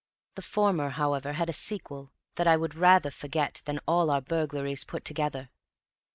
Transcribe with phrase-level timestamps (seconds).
[0.33, 4.83] The former, however, had a sequel that I would rather forget than all our burglaries
[4.83, 5.51] put together.